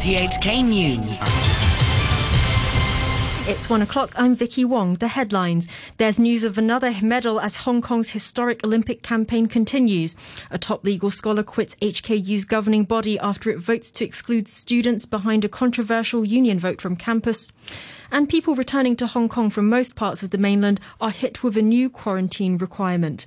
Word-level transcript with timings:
RTHK 0.00 0.64
News. 0.66 1.20
It's 3.46 3.68
one 3.68 3.82
o'clock. 3.82 4.14
I'm 4.16 4.34
Vicky 4.34 4.64
Wong. 4.64 4.94
The 4.94 5.08
headlines. 5.08 5.68
There's 5.98 6.18
news 6.18 6.42
of 6.42 6.56
another 6.56 6.94
medal 7.02 7.38
as 7.38 7.56
Hong 7.56 7.82
Kong's 7.82 8.08
historic 8.08 8.64
Olympic 8.64 9.02
campaign 9.02 9.44
continues. 9.44 10.16
A 10.50 10.56
top 10.56 10.84
legal 10.84 11.10
scholar 11.10 11.42
quits 11.42 11.74
HKU's 11.82 12.46
governing 12.46 12.84
body 12.84 13.18
after 13.18 13.50
it 13.50 13.58
votes 13.58 13.90
to 13.90 14.04
exclude 14.06 14.48
students 14.48 15.04
behind 15.04 15.44
a 15.44 15.50
controversial 15.50 16.24
union 16.24 16.58
vote 16.58 16.80
from 16.80 16.96
campus. 16.96 17.52
And 18.10 18.26
people 18.26 18.54
returning 18.54 18.96
to 18.96 19.06
Hong 19.06 19.28
Kong 19.28 19.50
from 19.50 19.68
most 19.68 19.96
parts 19.96 20.22
of 20.22 20.30
the 20.30 20.38
mainland 20.38 20.80
are 20.98 21.10
hit 21.10 21.42
with 21.42 21.58
a 21.58 21.62
new 21.62 21.90
quarantine 21.90 22.56
requirement. 22.56 23.26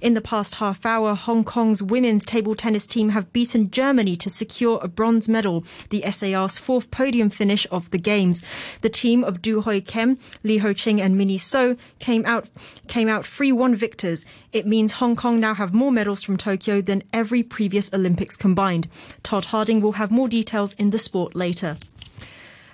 In 0.00 0.14
the 0.14 0.20
past 0.20 0.56
half 0.56 0.84
hour, 0.84 1.14
Hong 1.14 1.44
Kong's 1.44 1.82
women's 1.82 2.24
table 2.24 2.54
tennis 2.54 2.86
team 2.86 3.10
have 3.10 3.32
beaten 3.32 3.70
Germany 3.70 4.16
to 4.16 4.30
secure 4.30 4.78
a 4.82 4.88
bronze 4.88 5.28
medal, 5.28 5.64
the 5.90 6.02
SAR's 6.10 6.58
fourth 6.58 6.90
podium 6.90 7.30
finish 7.30 7.66
of 7.70 7.90
the 7.90 7.98
Games. 7.98 8.42
The 8.80 8.88
team 8.88 9.24
of 9.24 9.42
Du 9.42 9.60
Hoi 9.62 9.80
Kem, 9.80 10.18
Li 10.42 10.58
Ho 10.58 10.72
Ching 10.72 11.00
and 11.00 11.16
Minnie 11.16 11.38
So 11.38 11.76
came 11.98 12.24
out 12.26 12.48
came 12.88 13.08
out 13.08 13.24
3-1 13.24 13.74
victors. 13.74 14.24
It 14.52 14.66
means 14.66 14.92
Hong 14.92 15.16
Kong 15.16 15.40
now 15.40 15.54
have 15.54 15.72
more 15.72 15.92
medals 15.92 16.22
from 16.22 16.36
Tokyo 16.36 16.80
than 16.80 17.02
every 17.12 17.42
previous 17.42 17.92
Olympics 17.92 18.36
combined. 18.36 18.88
Todd 19.22 19.46
Harding 19.46 19.80
will 19.80 19.92
have 19.92 20.10
more 20.10 20.28
details 20.28 20.74
in 20.74 20.90
the 20.90 20.98
sport 20.98 21.34
later. 21.34 21.76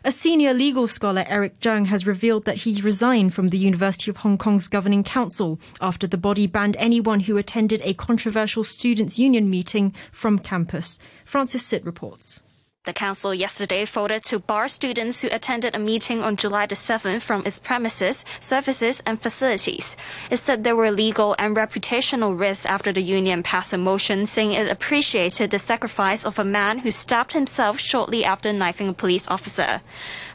A 0.05 0.13
senior 0.13 0.55
legal 0.55 0.87
scholar, 0.87 1.25
Eric 1.27 1.59
Cheung, 1.59 1.87
has 1.87 2.07
revealed 2.07 2.45
that 2.45 2.59
he 2.59 2.81
resigned 2.81 3.35
from 3.35 3.49
the 3.49 3.59
University 3.59 4.11
of 4.11 4.19
Hong 4.19 4.39
Kong's 4.39 4.69
governing 4.69 5.03
council 5.03 5.59
after 5.81 6.07
the 6.07 6.17
body 6.17 6.47
banned 6.47 6.77
anyone 6.79 7.21
who 7.21 7.37
attended 7.37 7.81
a 7.83 7.95
controversial 7.95 8.63
students' 8.63 9.19
union 9.19 9.51
meeting 9.51 9.93
from 10.13 10.39
campus. 10.39 11.01
Francis 11.25 11.67
Sitt 11.67 11.85
reports. 11.85 12.41
The 12.89 12.95
council 12.95 13.35
yesterday 13.35 13.85
voted 13.85 14.25
to 14.25 14.39
bar 14.39 14.67
students 14.67 15.21
who 15.21 15.29
attended 15.31 15.75
a 15.75 15.79
meeting 15.79 16.25
on 16.25 16.37
July 16.37 16.65
the 16.65 16.75
7th 16.75 17.21
from 17.21 17.45
its 17.45 17.59
premises, 17.59 18.25
services, 18.41 19.03
and 19.05 19.21
facilities. 19.21 19.95
It 20.31 20.39
said 20.39 20.65
there 20.65 20.75
were 20.75 20.91
legal 20.91 21.37
and 21.39 21.55
reputational 21.55 22.33
risks 22.33 22.65
after 22.65 22.91
the 22.91 23.03
union 23.03 23.43
passed 23.43 23.75
a 23.75 23.77
motion 23.77 24.27
saying 24.27 24.53
it 24.53 24.73
appreciated 24.73 25.51
the 25.51 25.59
sacrifice 25.59 26.25
of 26.25 26.39
a 26.39 26.45
man 26.45 26.79
who 26.79 26.91
stabbed 26.91 27.35
himself 27.35 27.79
shortly 27.79 28.25
after 28.25 28.55
knifing 28.55 28.89
a 28.89 28.95
police 28.95 29.29
officer. 29.29 29.83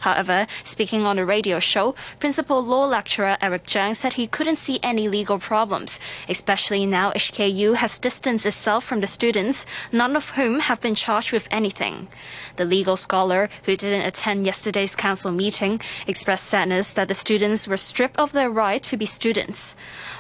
However, 0.01 0.45
speaking 0.63 1.07
on 1.07 1.17
a 1.17 1.25
radio 1.25 1.59
show, 1.59 1.95
principal 2.19 2.63
law 2.63 2.85
lecturer 2.85 3.35
Eric 3.41 3.65
Cheung 3.65 3.95
said 3.95 4.13
he 4.13 4.27
couldn't 4.27 4.59
see 4.59 4.79
any 4.83 5.07
legal 5.07 5.39
problems, 5.39 5.97
especially 6.29 6.85
now 6.85 7.09
HKU 7.13 7.77
has 7.77 7.97
distanced 7.97 8.45
itself 8.45 8.83
from 8.83 8.99
the 8.99 9.07
students, 9.07 9.65
none 9.91 10.15
of 10.15 10.31
whom 10.31 10.59
have 10.59 10.81
been 10.81 10.93
charged 10.93 11.31
with 11.31 11.47
anything. 11.49 12.09
The 12.55 12.65
legal 12.65 12.97
scholar, 12.97 13.49
who 13.63 13.75
didn't 13.75 14.05
attend 14.05 14.45
yesterday's 14.45 14.95
council 14.95 15.31
meeting, 15.31 15.81
expressed 16.05 16.45
sadness 16.45 16.93
that 16.93 17.07
the 17.07 17.13
students 17.13 17.67
were 17.67 17.77
stripped 17.77 18.17
of 18.17 18.31
their 18.31 18.49
right 18.49 18.83
to 18.83 18.95
be 18.95 19.07
students. 19.07 19.75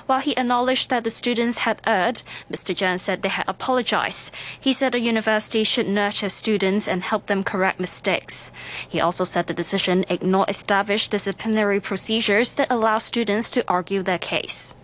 While 0.07 0.19
he 0.19 0.35
acknowledged 0.35 0.89
that 0.89 1.03
the 1.03 1.09
students 1.09 1.59
had 1.59 1.81
erred, 1.85 2.23
Mr. 2.51 2.75
Cheung 2.75 2.99
said 2.99 3.21
they 3.21 3.29
had 3.29 3.47
apologized. 3.47 4.33
He 4.59 4.73
said 4.73 4.95
a 4.95 4.99
university 4.99 5.63
should 5.63 5.87
nurture 5.87 6.29
students 6.29 6.87
and 6.87 7.03
help 7.03 7.27
them 7.27 7.43
correct 7.43 7.79
mistakes. 7.79 8.51
He 8.89 8.99
also 8.99 9.23
said 9.23 9.47
the 9.47 9.53
decision 9.53 10.03
ignored 10.09 10.49
established 10.49 11.11
disciplinary 11.11 11.79
procedures 11.79 12.53
that 12.55 12.71
allow 12.71 12.97
students 12.97 13.49
to 13.51 13.63
argue 13.67 14.01
their 14.01 14.17
case. 14.19 14.75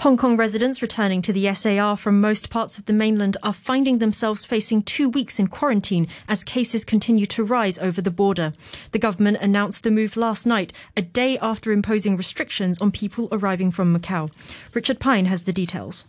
Hong 0.00 0.16
Kong 0.16 0.36
residents 0.36 0.82
returning 0.82 1.22
to 1.22 1.32
the 1.32 1.52
SAR 1.54 1.96
from 1.96 2.20
most 2.20 2.50
parts 2.50 2.78
of 2.78 2.86
the 2.86 2.92
mainland 2.92 3.36
are 3.42 3.52
finding 3.52 3.98
themselves 3.98 4.44
facing 4.44 4.82
two 4.82 5.08
weeks 5.08 5.38
in 5.38 5.46
quarantine 5.46 6.08
as 6.28 6.44
cases 6.44 6.84
continue 6.84 7.26
to 7.26 7.44
rise 7.44 7.78
over 7.78 8.00
the 8.00 8.10
border. 8.10 8.52
The 8.92 8.98
government 8.98 9.38
announced 9.40 9.84
the 9.84 9.90
move 9.90 10.16
last 10.16 10.46
night, 10.46 10.72
a 10.96 11.02
day 11.02 11.38
after 11.38 11.72
imposing 11.72 12.16
restrictions 12.16 12.80
on 12.80 12.90
people 12.90 13.28
arriving 13.30 13.70
from 13.70 13.94
Macau. 13.94 14.30
Richard 14.74 15.00
Pine 15.00 15.26
has 15.26 15.42
the 15.42 15.52
details. 15.52 16.08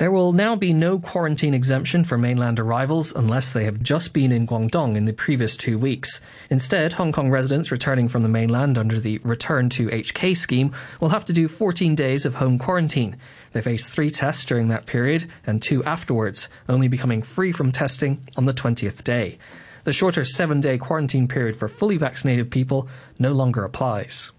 There 0.00 0.10
will 0.10 0.32
now 0.32 0.56
be 0.56 0.72
no 0.72 0.98
quarantine 0.98 1.52
exemption 1.52 2.04
for 2.04 2.16
mainland 2.16 2.58
arrivals 2.58 3.14
unless 3.14 3.52
they 3.52 3.64
have 3.64 3.82
just 3.82 4.14
been 4.14 4.32
in 4.32 4.46
Guangdong 4.46 4.96
in 4.96 5.04
the 5.04 5.12
previous 5.12 5.58
two 5.58 5.78
weeks. 5.78 6.22
Instead, 6.48 6.94
Hong 6.94 7.12
Kong 7.12 7.28
residents 7.28 7.70
returning 7.70 8.08
from 8.08 8.22
the 8.22 8.28
mainland 8.30 8.78
under 8.78 8.98
the 8.98 9.18
Return 9.24 9.68
to 9.68 9.88
HK 9.88 10.34
scheme 10.38 10.72
will 11.00 11.10
have 11.10 11.26
to 11.26 11.34
do 11.34 11.48
14 11.48 11.94
days 11.94 12.24
of 12.24 12.36
home 12.36 12.58
quarantine. 12.58 13.18
They 13.52 13.60
face 13.60 13.90
three 13.90 14.08
tests 14.08 14.46
during 14.46 14.68
that 14.68 14.86
period 14.86 15.30
and 15.46 15.60
two 15.60 15.84
afterwards, 15.84 16.48
only 16.66 16.88
becoming 16.88 17.20
free 17.20 17.52
from 17.52 17.70
testing 17.70 18.26
on 18.38 18.46
the 18.46 18.54
20th 18.54 19.04
day. 19.04 19.36
The 19.84 19.92
shorter 19.92 20.24
seven 20.24 20.62
day 20.62 20.78
quarantine 20.78 21.28
period 21.28 21.56
for 21.56 21.68
fully 21.68 21.98
vaccinated 21.98 22.50
people 22.50 22.88
no 23.18 23.32
longer 23.32 23.64
applies. 23.64 24.32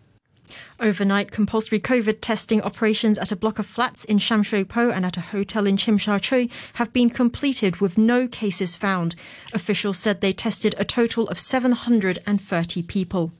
Overnight 0.79 1.31
compulsory 1.31 1.79
COVID 1.79 2.17
testing 2.21 2.61
operations 2.61 3.17
at 3.19 3.31
a 3.31 3.35
block 3.35 3.59
of 3.59 3.65
flats 3.65 4.03
in 4.05 4.17
Sham 4.17 4.43
Shui 4.43 4.63
Po 4.63 4.89
and 4.89 5.05
at 5.05 5.17
a 5.17 5.21
hotel 5.21 5.65
in 5.65 5.77
Tsim 5.77 5.99
Sha 5.99 6.19
have 6.73 6.93
been 6.93 7.09
completed 7.09 7.77
with 7.77 7.97
no 7.97 8.27
cases 8.27 8.75
found. 8.75 9.15
Officials 9.53 9.97
said 9.97 10.21
they 10.21 10.33
tested 10.33 10.75
a 10.77 10.85
total 10.85 11.27
of 11.29 11.39
730 11.39 12.83
people. 12.83 13.31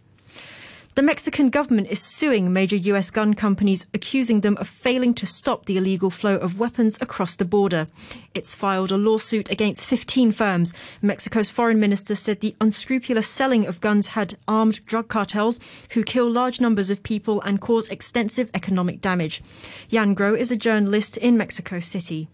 The 0.94 1.03
Mexican 1.03 1.50
government 1.50 1.88
is 1.88 2.02
suing 2.02 2.52
major 2.52 2.75
US 2.75 3.12
gun 3.12 3.34
companies, 3.34 3.88
accusing 3.94 4.41
them 4.41 4.57
of 4.57 4.68
failing 4.68 5.13
to 5.13 5.25
stop 5.25 5.66
the 5.66 5.78
illegal 5.78 6.09
flow 6.09 6.35
of 6.35 6.59
weapons 6.59 6.97
across 7.00 7.38
the 7.38 7.46
border. 7.46 7.88
It's 8.34 8.53
filed 8.53 8.91
a 8.91 8.97
lawsuit 8.97 9.50
against 9.50 9.88
15 9.88 10.34
firms. 10.34 10.74
Mexico's 11.01 11.50
foreign 11.50 11.80
minister 11.80 12.13
said 12.13 12.41
the 12.41 12.57
unscrupulous 12.59 13.28
selling 13.28 13.66
of 13.66 13.80
guns 13.80 14.07
had 14.07 14.38
armed 14.50 14.85
drug 14.85 15.07
cartels 15.07 15.62
who 15.91 16.03
kill 16.03 16.30
large 16.30 16.59
numbers 16.59 16.90
of 16.90 17.03
people 17.03 17.41
and 17.44 17.62
cause 17.62 17.88
extensive 17.88 18.51
economic 18.53 19.00
damage. 19.00 19.41
Ioan 19.94 20.13
Grillo 20.13 20.35
is 20.35 20.51
a 20.51 20.57
journalist 20.57 21.16
in 21.16 21.38
Mexico 21.38 21.80
City. 21.80 22.28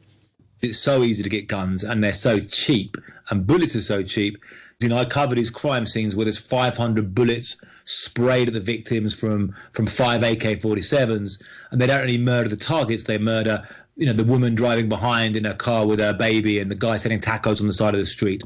It's 0.61 0.79
so 0.79 1.03
easy 1.03 1.21
to 1.21 1.29
get 1.29 1.47
guns 1.47 1.83
and 1.83 2.03
they're 2.03 2.11
so 2.11 2.39
cheap 2.39 2.97
and 3.29 3.45
bullets 3.45 3.75
are 3.75 3.81
so 3.81 4.01
cheap 4.01 4.41
you 4.79 4.89
know, 4.89 4.97
I 4.97 5.05
covered 5.05 5.37
his 5.39 5.49
crime 5.49 5.87
scenes 5.87 6.15
where 6.15 6.25
there's 6.25 6.37
500 6.37 7.15
bullets 7.15 7.59
sprayed 7.85 8.47
at 8.47 8.53
the 8.53 8.59
victims 8.59 9.13
from 9.13 9.55
from 9.73 9.87
five 9.87 10.21
AK-47s, 10.21 11.43
and 11.71 11.81
they 11.81 11.87
don't 11.87 12.01
really 12.01 12.19
murder 12.19 12.49
the 12.49 12.57
targets; 12.57 13.03
they 13.03 13.17
murder, 13.17 13.67
you 13.95 14.05
know, 14.05 14.13
the 14.13 14.23
woman 14.23 14.53
driving 14.53 14.87
behind 14.87 15.35
in 15.35 15.45
her 15.45 15.55
car 15.55 15.87
with 15.87 15.99
her 15.99 16.13
baby, 16.13 16.59
and 16.59 16.69
the 16.69 16.75
guy 16.75 16.97
selling 16.97 17.19
tacos 17.19 17.59
on 17.59 17.67
the 17.67 17.73
side 17.73 17.95
of 17.95 17.99
the 17.99 18.05
street. 18.05 18.43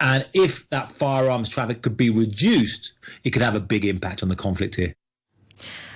And 0.00 0.26
if 0.32 0.68
that 0.70 0.90
firearms 0.92 1.48
traffic 1.48 1.82
could 1.82 1.96
be 1.96 2.10
reduced, 2.10 2.92
it 3.24 3.30
could 3.30 3.42
have 3.42 3.56
a 3.56 3.60
big 3.60 3.84
impact 3.84 4.22
on 4.22 4.28
the 4.28 4.36
conflict 4.36 4.76
here. 4.76 4.94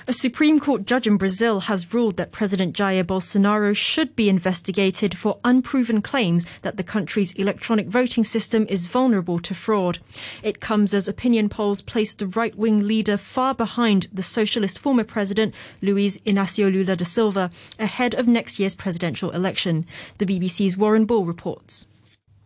A 0.09 0.12
Supreme 0.12 0.61
Court 0.61 0.87
judge 0.87 1.09
in 1.09 1.17
Brazil 1.17 1.59
has 1.62 1.93
ruled 1.93 2.17
that 2.17 2.31
President 2.31 2.77
Jair 2.77 3.03
Bolsonaro 3.03 3.77
should 3.77 4.15
be 4.15 4.28
investigated 4.28 5.19
for 5.19 5.41
unproven 5.43 6.00
claims 6.00 6.47
that 6.62 6.77
the 6.77 6.84
country's 6.84 7.33
electronic 7.33 7.89
voting 7.89 8.22
system 8.22 8.67
is 8.69 8.87
vulnerable 8.87 9.41
to 9.41 9.53
fraud. 9.53 9.99
It 10.44 10.61
comes 10.61 10.94
as 10.94 11.09
opinion 11.09 11.49
polls 11.49 11.83
place 11.83 12.15
the 12.15 12.28
right 12.28 12.55
wing 12.55 12.87
leader 12.87 13.17
far 13.17 13.53
behind 13.53 14.06
the 14.12 14.22
socialist 14.22 14.78
former 14.78 15.03
president 15.03 15.53
Luiz 15.83 16.19
Inácio 16.19 16.73
Lula 16.73 16.94
da 16.94 17.05
Silva 17.05 17.50
ahead 17.81 18.15
of 18.15 18.28
next 18.28 18.61
year's 18.61 18.77
presidential 18.77 19.33
election. 19.33 19.87
The 20.19 20.27
BBC's 20.27 20.77
Warren 20.77 21.06
Bull 21.06 21.25
reports. 21.25 21.88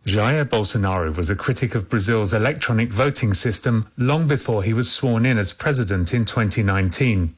Jair 0.07 0.45
Bolsonaro 0.45 1.15
was 1.15 1.29
a 1.29 1.35
critic 1.35 1.75
of 1.75 1.87
Brazil's 1.87 2.33
electronic 2.33 2.91
voting 2.91 3.35
system 3.35 3.87
long 3.97 4.27
before 4.27 4.63
he 4.63 4.73
was 4.73 4.91
sworn 4.91 5.27
in 5.27 5.37
as 5.37 5.53
president 5.53 6.11
in 6.11 6.25
2019. 6.25 7.35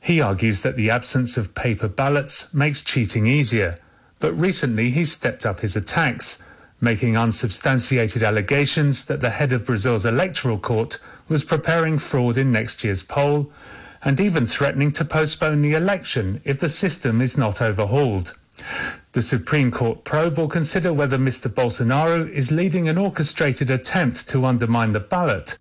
He 0.00 0.20
argues 0.20 0.62
that 0.62 0.76
the 0.76 0.90
absence 0.90 1.36
of 1.36 1.54
paper 1.54 1.88
ballots 1.88 2.52
makes 2.52 2.82
cheating 2.82 3.26
easier, 3.26 3.78
but 4.20 4.32
recently 4.32 4.90
he 4.90 5.04
stepped 5.04 5.46
up 5.46 5.60
his 5.60 5.76
attacks, 5.76 6.38
making 6.80 7.16
unsubstantiated 7.16 8.22
allegations 8.22 9.04
that 9.04 9.20
the 9.20 9.30
head 9.30 9.52
of 9.52 9.64
Brazil's 9.64 10.04
electoral 10.04 10.58
court 10.58 10.98
was 11.28 11.44
preparing 11.44 11.98
fraud 11.98 12.36
in 12.36 12.52
next 12.52 12.84
year's 12.84 13.02
poll, 13.02 13.50
and 14.02 14.20
even 14.20 14.46
threatening 14.46 14.90
to 14.92 15.04
postpone 15.04 15.62
the 15.62 15.72
election 15.72 16.40
if 16.44 16.60
the 16.60 16.68
system 16.68 17.20
is 17.20 17.38
not 17.38 17.62
overhauled. 17.62 18.36
The 19.12 19.22
Supreme 19.22 19.70
Court 19.70 20.04
probe 20.04 20.38
will 20.38 20.48
consider 20.48 20.92
whether 20.92 21.18
Mr. 21.18 21.48
Bolsonaro 21.48 22.28
is 22.28 22.52
leading 22.52 22.88
an 22.88 22.98
orchestrated 22.98 23.70
attempt 23.70 24.28
to 24.28 24.44
undermine 24.44 24.92
the 24.92 25.00
ballot 25.00 25.58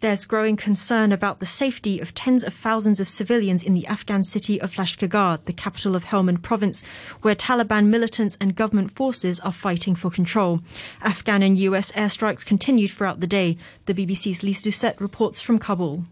there's 0.00 0.24
growing 0.24 0.56
concern 0.56 1.12
about 1.12 1.38
the 1.38 1.46
safety 1.46 2.00
of 2.00 2.14
tens 2.14 2.42
of 2.42 2.54
thousands 2.54 3.00
of 3.00 3.08
civilians 3.08 3.62
in 3.62 3.74
the 3.74 3.86
Afghan 3.86 4.22
city 4.22 4.60
of 4.60 4.74
Lashkargah, 4.74 5.44
the 5.44 5.52
capital 5.52 5.94
of 5.94 6.06
Helmand 6.06 6.42
province, 6.42 6.82
where 7.22 7.34
Taliban 7.34 7.86
militants 7.86 8.36
and 8.40 8.56
government 8.56 8.90
forces 8.90 9.40
are 9.40 9.52
fighting 9.52 9.94
for 9.94 10.10
control. 10.10 10.60
Afghan 11.02 11.42
and 11.42 11.58
US 11.58 11.92
airstrikes 11.92 12.44
continued 12.44 12.90
throughout 12.90 13.20
the 13.20 13.26
day. 13.26 13.58
The 13.86 13.94
BBC's 13.94 14.42
Lise 14.42 14.62
Doucet 14.62 15.00
reports 15.00 15.40
from 15.40 15.58
Kabul. 15.58 16.04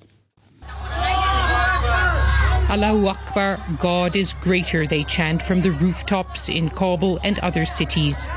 Allahu 2.70 3.06
Akbar, 3.06 3.58
God 3.78 4.14
is 4.14 4.34
greater, 4.34 4.86
they 4.86 5.04
chant 5.04 5.42
from 5.42 5.62
the 5.62 5.70
rooftops 5.70 6.50
in 6.50 6.68
Kabul 6.68 7.18
and 7.24 7.38
other 7.38 7.64
cities. 7.64 8.28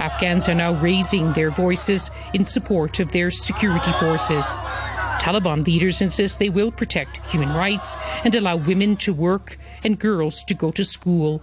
Afghans 0.00 0.48
are 0.48 0.54
now 0.54 0.74
raising 0.74 1.32
their 1.32 1.50
voices 1.50 2.10
in 2.32 2.44
support 2.44 3.00
of 3.00 3.10
their 3.10 3.32
security 3.32 3.92
forces. 3.92 4.46
Taliban 5.18 5.66
leaders 5.66 6.00
insist 6.00 6.38
they 6.38 6.48
will 6.48 6.70
protect 6.70 7.26
human 7.26 7.52
rights 7.52 7.96
and 8.24 8.34
allow 8.34 8.56
women 8.56 8.96
to 8.96 9.12
work 9.12 9.58
and 9.82 9.98
girls 9.98 10.44
to 10.44 10.54
go 10.54 10.70
to 10.70 10.84
school. 10.84 11.42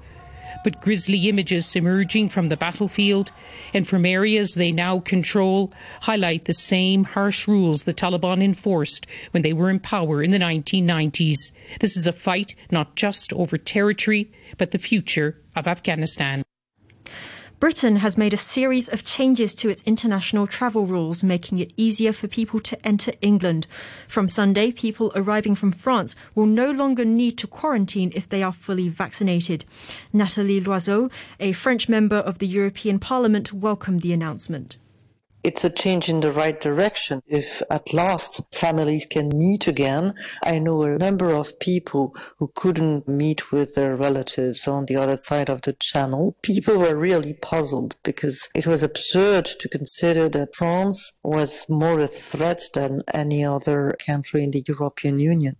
But 0.64 0.80
grisly 0.80 1.28
images 1.28 1.76
emerging 1.76 2.30
from 2.30 2.48
the 2.48 2.56
battlefield 2.56 3.32
and 3.74 3.86
from 3.86 4.06
areas 4.06 4.54
they 4.54 4.72
now 4.72 5.00
control 5.02 5.74
highlight 6.02 6.46
the 6.46 6.54
same 6.54 7.04
harsh 7.04 7.50
rules 7.50 7.84
the 7.84 7.94
Taliban 7.94 8.42
enforced 8.42 9.06
when 9.32 9.44
they 9.44 9.54
were 9.54 9.70
in 9.70 9.80
power 9.80 10.24
in 10.24 10.32
the 10.32 10.40
1990s. 10.40 11.52
This 11.82 11.98
is 11.98 12.08
a 12.08 12.14
fight 12.14 12.56
not 12.72 12.96
just 12.96 13.34
over 13.34 13.58
territory, 13.58 14.32
but 14.58 14.72
the 14.72 14.78
future 14.78 15.42
of 15.58 15.68
Afghanistan. 15.68 16.46
Britain 17.60 17.96
has 17.98 18.18
made 18.18 18.34
a 18.34 18.38
series 18.38 18.90
of 18.90 19.06
changes 19.06 19.54
to 19.56 19.70
its 19.70 19.82
international 19.84 20.46
travel 20.46 20.86
rules, 20.86 21.24
making 21.24 21.58
it 21.60 21.72
easier 21.78 22.12
for 22.12 22.28
people 22.28 22.60
to 22.60 22.86
enter 22.86 23.14
England. 23.22 23.66
From 24.10 24.28
Sunday, 24.28 24.72
people 24.72 25.12
arriving 25.16 25.56
from 25.56 25.72
France 25.72 26.18
will 26.36 26.48
no 26.48 26.70
longer 26.70 27.06
need 27.06 27.38
to 27.38 27.48
quarantine 27.48 28.12
if 28.14 28.28
they 28.28 28.44
are 28.44 28.52
fully 28.52 28.90
vaccinated. 28.90 29.64
Nathalie 30.12 30.60
Loiseau, 30.60 31.10
a 31.40 31.54
French 31.54 31.88
member 31.88 32.18
of 32.18 32.40
the 32.40 32.48
European 32.48 33.00
Parliament, 33.00 33.54
welcomed 33.54 34.02
the 34.02 34.12
announcement 34.12 34.76
it's 35.46 35.64
a 35.64 35.70
change 35.70 36.10
in 36.10 36.22
the 36.22 36.32
right 36.32 36.60
direction. 36.60 37.22
If 37.28 37.62
at 37.70 37.94
last 37.94 38.42
families 38.52 39.06
can 39.06 39.30
meet 39.30 39.68
again, 39.68 40.16
I 40.44 40.58
know 40.58 40.82
a 40.82 40.98
number 40.98 41.30
of 41.30 41.60
people 41.60 42.16
who 42.40 42.52
couldn't 42.56 43.08
meet 43.08 43.52
with 43.52 43.76
their 43.76 43.96
relatives 43.96 44.68
on 44.68 44.88
the 44.88 44.96
other 44.96 45.18
side 45.18 45.52
of 45.52 45.62
the 45.62 45.74
channel. 45.74 46.36
People 46.42 46.80
were 46.80 46.96
really 46.96 47.36
puzzled 47.36 47.96
because 48.04 48.50
it 48.56 48.66
was 48.66 48.82
absurd 48.82 49.46
to 49.60 49.70
consider 49.70 50.30
that 50.30 50.56
France 50.56 51.14
was 51.22 51.70
more 51.70 52.00
a 52.00 52.08
threat 52.08 52.62
than 52.74 53.04
any 53.14 53.46
other 53.46 53.96
country 54.04 54.44
in 54.44 54.50
the 54.50 54.64
European 54.68 55.20
Union. 55.20 55.58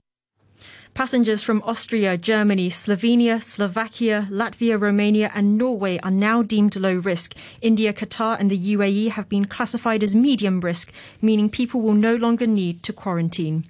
Passengers 0.96 1.44
from 1.44 1.62
Austria, 1.64 2.16
Germany, 2.18 2.70
Slovenia, 2.70 3.44
Slovakia, 3.44 4.30
Latvia, 4.32 4.80
Romania, 4.80 5.30
and 5.36 5.58
Norway 5.58 6.00
are 6.00 6.10
now 6.10 6.42
deemed 6.42 6.78
low 6.78 6.94
risk. 6.94 7.36
India, 7.62 7.92
Qatar, 7.92 8.40
and 8.40 8.50
the 8.50 8.76
UAE 8.78 9.10
have 9.10 9.28
been 9.28 9.44
classified 9.44 10.04
as 10.04 10.16
medium 10.16 10.62
risk, 10.62 10.94
meaning 11.22 11.50
people 11.50 11.82
will 11.82 11.94
no 11.94 12.16
longer 12.16 12.48
need 12.48 12.82
to 12.84 12.94
quarantine. 12.94 13.66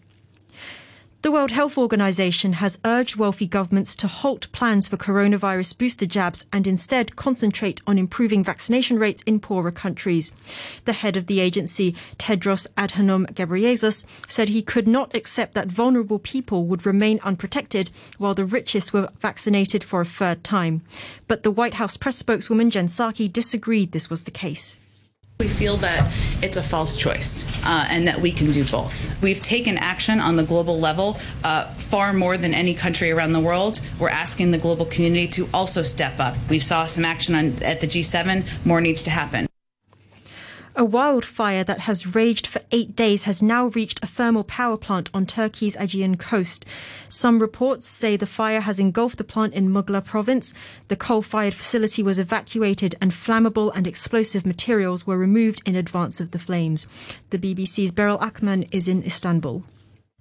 The 1.25 1.31
World 1.31 1.49
Health 1.49 1.75
Organization 1.75 2.53
has 2.53 2.77
urged 2.85 3.15
wealthy 3.15 3.47
governments 3.47 3.95
to 3.95 4.07
halt 4.07 4.47
plans 4.51 4.87
for 4.87 4.95
coronavirus 4.95 5.75
booster 5.75 6.05
jabs 6.05 6.45
and 6.53 6.67
instead 6.67 7.15
concentrate 7.15 7.81
on 7.87 7.97
improving 7.97 8.43
vaccination 8.43 8.99
rates 8.99 9.23
in 9.23 9.39
poorer 9.39 9.71
countries. 9.71 10.31
The 10.85 10.93
head 10.93 11.17
of 11.17 11.25
the 11.25 11.39
agency, 11.39 11.95
Tedros 12.19 12.67
Adhanom 12.77 13.25
Ghebreyesus, 13.33 14.05
said 14.27 14.49
he 14.49 14.61
could 14.61 14.87
not 14.87 15.15
accept 15.15 15.55
that 15.55 15.67
vulnerable 15.67 16.19
people 16.19 16.65
would 16.65 16.85
remain 16.85 17.19
unprotected 17.23 17.89
while 18.19 18.35
the 18.35 18.45
richest 18.45 18.93
were 18.93 19.09
vaccinated 19.19 19.83
for 19.83 20.01
a 20.01 20.05
third 20.05 20.43
time. 20.43 20.83
But 21.27 21.41
the 21.41 21.49
White 21.49 21.73
House 21.73 21.97
press 21.97 22.17
spokeswoman 22.17 22.69
Jen 22.69 22.85
Psaki 22.85 23.33
disagreed 23.33 23.93
this 23.93 24.11
was 24.11 24.25
the 24.25 24.29
case. 24.29 24.84
We 25.39 25.49
feel 25.49 25.75
that 25.77 26.13
it's 26.41 26.55
a 26.55 26.61
false 26.63 26.95
choice 26.95 27.45
uh, 27.65 27.85
and 27.89 28.07
that 28.07 28.21
we 28.21 28.31
can 28.31 28.51
do 28.51 28.63
both. 28.63 29.21
We've 29.21 29.41
taken 29.41 29.77
action 29.77 30.21
on 30.21 30.37
the 30.37 30.43
global 30.43 30.79
level 30.79 31.17
uh, 31.43 31.65
far 31.73 32.13
more 32.13 32.37
than 32.37 32.53
any 32.53 32.73
country 32.73 33.11
around 33.11 33.33
the 33.33 33.41
world. 33.41 33.81
We're 33.99 34.09
asking 34.09 34.51
the 34.51 34.57
global 34.57 34.85
community 34.85 35.27
to 35.29 35.49
also 35.53 35.81
step 35.81 36.21
up. 36.21 36.35
We 36.49 36.59
saw 36.59 36.85
some 36.85 37.03
action 37.03 37.35
on, 37.35 37.63
at 37.63 37.81
the 37.81 37.87
G7, 37.87 38.45
more 38.65 38.79
needs 38.79 39.03
to 39.03 39.11
happen. 39.11 39.47
A 40.77 40.83
wildfire 40.83 41.63
that 41.63 41.81
has 41.81 42.15
raged 42.15 42.45
for 42.45 42.61
eight 42.69 42.97
days 42.97 43.23
has 43.23 43.41
now 43.41 43.67
reached 43.67 44.03
a 44.03 44.07
thermal 44.07 44.43
power 44.43 44.75
plant 44.75 45.09
on 45.13 45.25
Turkey's 45.25 45.77
Aegean 45.77 46.17
coast. 46.17 46.65
Some 47.07 47.39
reports 47.39 47.87
say 47.87 48.17
the 48.17 48.25
fire 48.25 48.59
has 48.59 48.77
engulfed 48.77 49.17
the 49.17 49.23
plant 49.23 49.53
in 49.53 49.69
Mughla 49.69 50.03
province. 50.03 50.53
The 50.89 50.97
coal 50.97 51.21
fired 51.21 51.53
facility 51.53 52.03
was 52.03 52.19
evacuated 52.19 52.93
and 52.99 53.11
flammable 53.11 53.71
and 53.73 53.87
explosive 53.87 54.45
materials 54.45 55.07
were 55.07 55.17
removed 55.17 55.61
in 55.65 55.77
advance 55.77 56.19
of 56.19 56.31
the 56.31 56.39
flames. 56.39 56.87
The 57.29 57.39
BBC's 57.39 57.91
Beryl 57.91 58.17
Akman 58.19 58.63
is 58.71 58.89
in 58.89 59.01
Istanbul. 59.01 59.63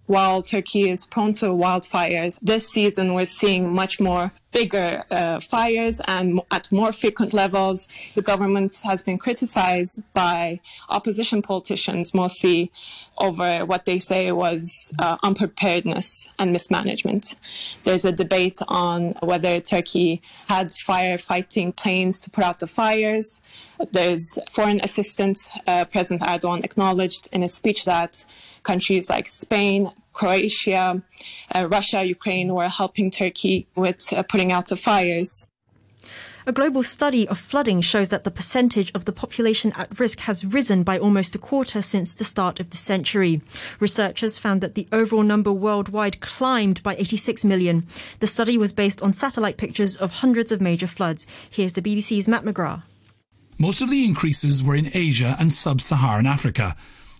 While 0.06 0.42
Turkey 0.42 0.88
is 0.88 1.04
prone 1.04 1.32
to 1.34 1.46
wildfires, 1.46 2.38
this 2.42 2.68
season 2.68 3.14
we're 3.14 3.24
seeing 3.24 3.74
much 3.74 3.98
more 3.98 4.32
bigger 4.54 5.02
uh, 5.10 5.40
fires 5.40 6.00
and 6.06 6.40
at 6.50 6.70
more 6.72 6.92
frequent 6.92 7.34
levels. 7.34 7.88
The 8.14 8.22
government 8.22 8.80
has 8.84 9.02
been 9.02 9.18
criticized 9.18 10.02
by 10.14 10.60
opposition 10.88 11.42
politicians 11.42 12.14
mostly 12.14 12.70
over 13.18 13.64
what 13.66 13.84
they 13.84 13.98
say 13.98 14.32
was 14.32 14.92
uh, 14.98 15.16
unpreparedness 15.22 16.30
and 16.38 16.52
mismanagement. 16.52 17.36
There's 17.84 18.04
a 18.04 18.12
debate 18.12 18.60
on 18.68 19.14
whether 19.22 19.60
Turkey 19.60 20.22
had 20.46 20.68
firefighting 20.68 21.76
planes 21.76 22.20
to 22.20 22.30
put 22.30 22.44
out 22.44 22.60
the 22.60 22.66
fires. 22.66 23.42
There's 23.90 24.38
foreign 24.50 24.80
assistant 24.82 25.38
uh, 25.66 25.84
President 25.86 26.22
Erdogan 26.22 26.64
acknowledged 26.64 27.28
in 27.32 27.42
a 27.42 27.48
speech 27.48 27.84
that 27.84 28.24
countries 28.62 29.10
like 29.10 29.28
Spain, 29.28 29.90
Croatia, 30.14 31.02
uh, 31.54 31.68
Russia, 31.68 32.04
Ukraine 32.04 32.54
were 32.54 32.68
helping 32.68 33.10
Turkey 33.10 33.66
with 33.76 34.12
uh, 34.12 34.22
putting 34.22 34.52
out 34.52 34.68
the 34.68 34.76
fires. 34.76 35.46
A 36.46 36.52
global 36.52 36.82
study 36.82 37.26
of 37.26 37.38
flooding 37.38 37.80
shows 37.80 38.10
that 38.10 38.24
the 38.24 38.30
percentage 38.30 38.92
of 38.94 39.06
the 39.06 39.12
population 39.12 39.72
at 39.76 39.98
risk 39.98 40.20
has 40.20 40.44
risen 40.44 40.82
by 40.82 40.98
almost 40.98 41.34
a 41.34 41.38
quarter 41.38 41.80
since 41.80 42.12
the 42.12 42.22
start 42.22 42.60
of 42.60 42.68
the 42.68 42.76
century. 42.76 43.40
Researchers 43.80 44.38
found 44.38 44.60
that 44.60 44.74
the 44.74 44.86
overall 44.92 45.22
number 45.22 45.50
worldwide 45.50 46.20
climbed 46.20 46.82
by 46.82 46.96
86 46.96 47.46
million. 47.46 47.86
The 48.20 48.26
study 48.26 48.58
was 48.58 48.72
based 48.72 49.00
on 49.00 49.14
satellite 49.14 49.56
pictures 49.56 49.96
of 49.96 50.12
hundreds 50.12 50.52
of 50.52 50.60
major 50.60 50.86
floods. 50.86 51.26
Here's 51.48 51.72
the 51.72 51.82
BBC's 51.82 52.28
Matt 52.28 52.44
McGrath. 52.44 52.82
Most 53.58 53.80
of 53.80 53.88
the 53.88 54.04
increases 54.04 54.62
were 54.62 54.74
in 54.74 54.90
Asia 54.92 55.36
and 55.40 55.50
sub 55.50 55.80
Saharan 55.80 56.26
Africa. 56.26 56.76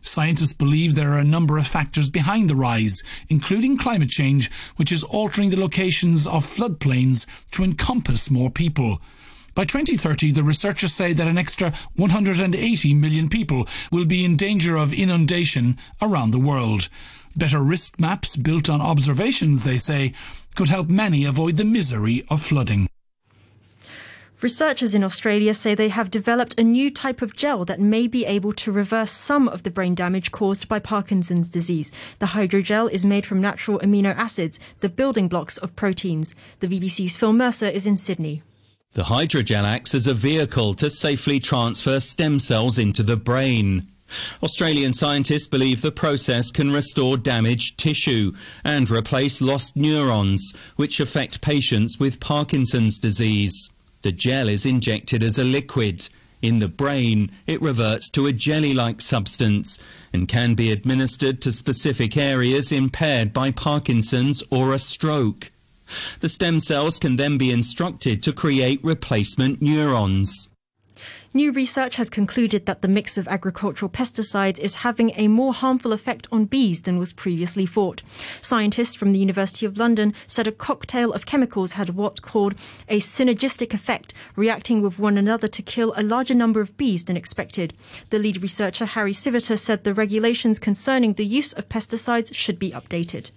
Scientists 0.07 0.53
believe 0.53 0.95
there 0.95 1.13
are 1.13 1.19
a 1.19 1.25
number 1.25 1.57
of 1.59 1.67
factors 1.67 2.11
behind 2.11 2.49
the 2.49 2.55
rise, 2.55 3.03
including 3.29 3.79
climate 3.79 4.11
change, 4.11 4.51
which 4.77 4.93
is 4.93 5.03
altering 5.03 5.51
the 5.51 5.59
locations 5.59 6.27
of 6.27 6.45
floodplains 6.45 7.27
to 7.51 7.65
encompass 7.65 8.31
more 8.31 8.51
people. 8.51 9.01
By 9.55 9.65
2030, 9.65 10.33
the 10.33 10.45
researchers 10.45 10.93
say 10.93 11.13
that 11.15 11.27
an 11.27 11.39
extra 11.39 11.73
180 11.97 12.95
million 12.95 13.29
people 13.29 13.67
will 13.91 14.05
be 14.05 14.25
in 14.25 14.37
danger 14.37 14.77
of 14.77 14.93
inundation 14.93 15.79
around 16.03 16.33
the 16.33 16.39
world. 16.39 16.89
Better 17.35 17.61
risk 17.61 17.99
maps 17.99 18.37
built 18.37 18.69
on 18.69 18.81
observations, 18.81 19.65
they 19.65 19.79
say, 19.79 20.13
could 20.55 20.69
help 20.69 20.89
many 20.89 21.25
avoid 21.25 21.57
the 21.57 21.65
misery 21.65 22.25
of 22.29 22.43
flooding. 22.43 22.89
Researchers 24.41 24.95
in 24.95 25.05
Australia 25.05 25.55
say 25.55 25.75
they 25.75 25.89
have 25.89 26.11
developed 26.11 26.59
a 26.59 26.65
new 26.65 26.91
type 26.91 27.23
of 27.23 27.37
gel 27.37 27.65
that 27.65 27.81
may 27.81 28.07
be 28.07 28.27
able 28.27 28.53
to 28.53 28.73
reverse 28.73 29.11
some 29.11 29.49
of 29.49 29.63
the 29.63 29.71
brain 29.71 29.95
damage 29.95 30.33
caused 30.33 30.69
by 30.69 30.79
Parkinson's 30.79 31.49
disease. 31.49 31.91
The 32.19 32.27
hydrogel 32.27 32.91
is 32.91 33.07
made 33.07 33.25
from 33.25 33.41
natural 33.41 33.79
amino 33.79 34.15
acids, 34.17 34.59
the 34.81 34.89
building 34.89 35.29
blocks 35.29 35.57
of 35.57 35.77
proteins. 35.77 36.35
The 36.61 36.69
BBC's 36.69 37.17
Phil 37.17 37.33
Mercer 37.33 37.67
is 37.67 37.87
in 37.87 37.97
Sydney. 37.97 38.43
The 38.93 39.05
hydrogel 39.05 39.65
acts 39.65 39.95
as 39.95 40.07
a 40.07 40.15
vehicle 40.15 40.75
to 40.75 40.91
safely 40.91 41.41
transfer 41.41 41.99
stem 41.99 42.39
cells 42.39 42.79
into 42.79 43.03
the 43.03 43.17
brain. 43.17 43.89
Australian 44.43 44.93
scientists 44.93 45.47
believe 45.47 45.81
the 45.81 45.91
process 45.91 46.51
can 46.51 46.71
restore 46.71 47.17
damaged 47.17 47.79
tissue 47.79 48.33
and 48.63 48.91
replace 48.91 49.41
lost 49.41 49.75
neurons, 49.77 50.53
which 50.77 51.01
affect 51.01 51.41
patients 51.41 51.99
with 51.99 52.21
Parkinson's 52.21 52.99
disease. 52.99 53.71
The 54.05 54.13
gel 54.13 54.51
is 54.51 54.67
injected 54.67 55.23
as 55.23 55.39
a 55.39 55.45
liquid. 55.45 56.11
In 56.43 56.59
the 56.59 56.69
brain, 56.69 57.31
it 57.47 57.63
reverts 57.63 58.11
to 58.11 58.27
a 58.27 58.33
jelly-like 58.33 59.01
substance 59.01 59.79
and 60.13 60.29
can 60.29 60.53
be 60.53 60.71
administered 60.71 61.41
to 61.41 61.53
specific 61.53 62.15
areas 62.15 62.71
impaired 62.71 63.33
by 63.33 63.51
Parkinson's 63.51 64.43
or 64.51 64.75
a 64.75 64.79
stroke. 64.79 65.51
The 66.21 66.29
stem 66.29 66.61
cells 66.61 66.99
can 66.99 67.17
then 67.17 67.39
be 67.39 67.51
instructed 67.51 68.23
to 68.25 68.35
create 68.35 68.85
replacement 68.85 69.63
neurons. 69.63 70.51
New 71.33 71.51
research 71.51 71.97
has 71.97 72.09
concluded 72.09 72.67
that 72.67 72.81
the 72.81 72.89
mix 72.89 73.19
of 73.19 73.27
agricultural 73.27 73.91
pesticides 73.91 74.59
is 74.59 74.77
having 74.77 75.13
a 75.17 75.29
more 75.29 75.53
harmful 75.53 75.93
effect 75.93 76.29
on 76.31 76.45
bees 76.45 76.83
than 76.83 76.97
was 76.97 77.13
previously 77.13 77.67
thought. 77.67 78.03
Scientists 78.41 78.95
from 78.95 79.13
the 79.13 79.19
University 79.19 79.67
of 79.67 79.77
London 79.77 80.15
said 80.27 80.47
a 80.47 80.53
cocktail 80.53 81.13
of 81.13 81.27
chemicals 81.27 81.73
had 81.73 81.91
what's 81.91 82.21
called 82.21 82.55
a 82.89 83.01
synergistic 83.01 83.75
effect, 83.75 84.15
reacting 84.37 84.81
with 84.81 84.99
one 84.99 85.19
another 85.19 85.49
to 85.49 85.63
kill 85.63 85.93
a 85.97 86.03
larger 86.03 86.35
number 86.35 86.61
of 86.61 86.77
bees 86.77 87.05
than 87.05 87.17
expected. 87.17 87.75
The 88.11 88.19
lead 88.19 88.43
researcher, 88.43 88.85
Harry 88.85 89.13
Siviter, 89.13 89.59
said 89.59 89.83
the 89.83 89.95
regulations 89.95 90.59
concerning 90.59 91.15
the 91.15 91.27
use 91.27 91.53
of 91.53 91.69
pesticides 91.69 92.35
should 92.35 92.59
be 92.59 92.71
updated. 92.71 93.31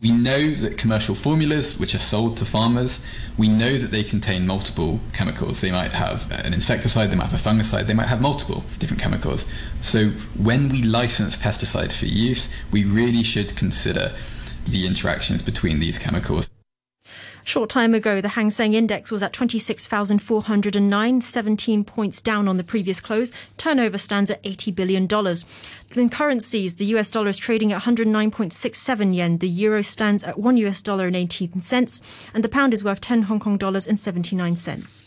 We 0.00 0.12
know 0.12 0.54
that 0.54 0.78
commercial 0.78 1.16
formulas, 1.16 1.76
which 1.76 1.92
are 1.92 1.98
sold 1.98 2.36
to 2.36 2.44
farmers, 2.44 3.00
we 3.36 3.48
know 3.48 3.78
that 3.78 3.90
they 3.90 4.04
contain 4.04 4.46
multiple 4.46 5.00
chemicals. 5.12 5.60
They 5.60 5.72
might 5.72 5.90
have 5.90 6.30
uh, 6.30 6.36
an 6.36 6.54
insecticide, 6.54 7.10
they 7.10 7.16
might 7.16 7.30
have 7.30 7.34
a 7.34 7.50
fungicide, 7.50 7.88
they 7.88 7.94
might 7.94 8.06
have 8.06 8.20
multiple 8.20 8.62
different 8.78 9.02
chemicals. 9.02 9.44
So 9.80 10.10
when 10.36 10.68
we 10.68 10.84
license 10.84 11.36
pesticides 11.36 11.98
for 11.98 12.06
use, 12.06 12.48
we 12.70 12.84
really 12.84 13.24
should 13.24 13.56
consider 13.56 14.14
the 14.68 14.86
interactions 14.86 15.42
between 15.42 15.80
these 15.80 15.98
chemicals. 15.98 16.48
Short 17.48 17.70
time 17.70 17.94
ago, 17.94 18.20
the 18.20 18.28
Hang 18.28 18.50
Seng 18.50 18.74
Index 18.74 19.10
was 19.10 19.22
at 19.22 19.32
26,409, 19.32 21.20
17 21.22 21.82
points 21.82 22.20
down 22.20 22.46
on 22.46 22.58
the 22.58 22.62
previous 22.62 23.00
close. 23.00 23.32
Turnover 23.56 23.96
stands 23.96 24.30
at 24.30 24.42
$80 24.42 24.74
billion. 24.74 25.08
In 25.96 26.10
currencies, 26.10 26.74
the 26.74 26.84
US 26.96 27.08
dollar 27.08 27.28
is 27.28 27.38
trading 27.38 27.72
at 27.72 27.84
109.67 27.84 29.14
yen, 29.14 29.38
the 29.38 29.48
euro 29.48 29.82
stands 29.82 30.24
at 30.24 30.38
1 30.38 30.58
US 30.58 30.82
dollar 30.82 31.06
and 31.06 31.16
18 31.16 31.62
cents, 31.62 32.02
and 32.34 32.44
the 32.44 32.50
pound 32.50 32.74
is 32.74 32.84
worth 32.84 33.00
10 33.00 33.22
Hong 33.22 33.40
Kong 33.40 33.56
dollars 33.56 33.86
and 33.86 33.98
79 33.98 34.54
cents. 34.54 35.02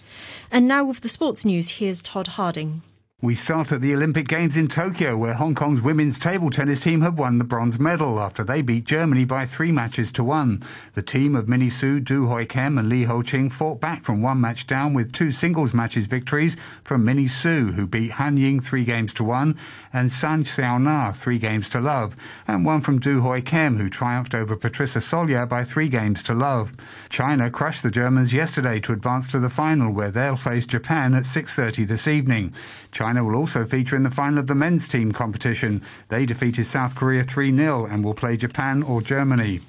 And 0.49 0.67
now 0.67 0.83
with 0.83 1.01
the 1.01 1.09
sports 1.09 1.45
news, 1.45 1.69
here's 1.77 2.01
Todd 2.01 2.25
Harding. 2.25 2.81
We 3.23 3.35
start 3.35 3.71
at 3.71 3.81
the 3.81 3.93
Olympic 3.93 4.27
Games 4.27 4.57
in 4.57 4.67
Tokyo, 4.67 5.15
where 5.15 5.35
Hong 5.35 5.53
Kong's 5.53 5.83
women's 5.83 6.17
table 6.17 6.49
tennis 6.49 6.81
team 6.81 7.01
have 7.01 7.19
won 7.19 7.37
the 7.37 7.43
bronze 7.43 7.77
medal 7.77 8.19
after 8.19 8.43
they 8.43 8.63
beat 8.63 8.83
Germany 8.83 9.25
by 9.25 9.45
three 9.45 9.71
matches 9.71 10.11
to 10.13 10.23
one. 10.23 10.63
The 10.95 11.03
team 11.03 11.35
of 11.35 11.47
Minnie 11.47 11.69
Su, 11.69 11.99
Du 11.99 12.25
Hoi 12.25 12.47
Kem 12.47 12.79
and 12.79 12.89
Li 12.89 13.03
Ho 13.03 13.21
Ching 13.21 13.51
fought 13.51 13.79
back 13.79 14.01
from 14.01 14.23
one 14.23 14.41
match 14.41 14.65
down 14.65 14.95
with 14.95 15.13
two 15.13 15.29
singles 15.29 15.71
matches 15.71 16.07
victories 16.07 16.57
from 16.83 17.05
Minnie 17.05 17.27
Su, 17.27 17.73
who 17.73 17.85
beat 17.85 18.13
Han 18.13 18.37
Ying 18.37 18.59
three 18.59 18.83
games 18.83 19.13
to 19.13 19.23
one, 19.23 19.55
and 19.93 20.11
Shan 20.11 20.43
Xiaona 20.43 21.15
three 21.15 21.37
games 21.37 21.69
to 21.69 21.79
love, 21.79 22.15
and 22.47 22.65
one 22.65 22.81
from 22.81 22.97
Du 22.97 23.21
Hoi 23.21 23.41
Kem, 23.41 23.77
who 23.77 23.87
triumphed 23.87 24.33
over 24.33 24.57
Petrissa 24.57 24.99
Solja 24.99 25.47
by 25.47 25.63
three 25.63 25.89
games 25.89 26.23
to 26.23 26.33
love. 26.33 26.73
China 27.09 27.51
crushed 27.51 27.83
the 27.83 27.91
Germans 27.91 28.33
yesterday 28.33 28.79
to 28.79 28.93
advance 28.93 29.27
to 29.27 29.37
the 29.37 29.51
final, 29.51 29.93
where 29.93 30.09
they'll 30.09 30.35
face 30.35 30.65
Japan 30.65 31.13
at 31.13 31.25
6.30 31.25 31.87
this 31.87 32.07
evening. 32.07 32.51
China 32.91 33.10
will 33.19 33.35
also 33.35 33.65
feature 33.65 33.97
in 33.97 34.03
the 34.03 34.09
final 34.09 34.39
of 34.39 34.47
the 34.47 34.55
men's 34.55 34.87
team 34.87 35.11
competition. 35.11 35.81
They 36.07 36.25
defeated 36.25 36.65
South 36.65 36.95
Korea 36.95 37.23
3 37.23 37.53
0 37.53 37.85
and 37.85 38.05
will 38.05 38.13
play 38.13 38.37
Japan 38.37 38.83
or 38.83 39.01
Germany. 39.01 39.59